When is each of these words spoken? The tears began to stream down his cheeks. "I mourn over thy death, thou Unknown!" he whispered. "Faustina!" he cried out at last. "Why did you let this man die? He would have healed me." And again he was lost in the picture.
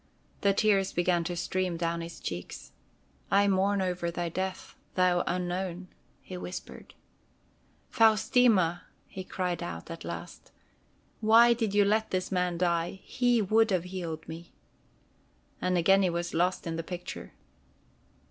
The 0.41 0.51
tears 0.51 0.93
began 0.93 1.23
to 1.25 1.35
stream 1.35 1.77
down 1.77 2.01
his 2.01 2.19
cheeks. 2.19 2.71
"I 3.29 3.47
mourn 3.47 3.83
over 3.83 4.09
thy 4.09 4.29
death, 4.29 4.73
thou 4.95 5.23
Unknown!" 5.27 5.89
he 6.23 6.37
whispered. 6.37 6.95
"Faustina!" 7.91 8.85
he 9.05 9.23
cried 9.23 9.61
out 9.61 9.91
at 9.91 10.03
last. 10.03 10.51
"Why 11.19 11.53
did 11.53 11.75
you 11.75 11.85
let 11.85 12.09
this 12.09 12.31
man 12.31 12.57
die? 12.57 13.01
He 13.03 13.43
would 13.43 13.69
have 13.69 13.83
healed 13.83 14.27
me." 14.27 14.53
And 15.61 15.77
again 15.77 16.01
he 16.01 16.09
was 16.09 16.33
lost 16.33 16.65
in 16.65 16.77
the 16.77 16.83
picture. 16.83 17.33